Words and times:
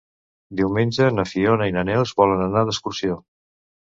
Diumenge 0.59 1.09
na 1.17 1.25
Fiona 1.31 1.67
i 1.71 1.75
na 1.75 1.83
Neus 1.89 2.13
volen 2.21 2.41
anar 2.47 2.65
d'excursió. 2.71 3.19